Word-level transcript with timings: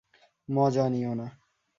মজা 0.49 0.85
নিও 0.89 1.13
না। 1.13 1.27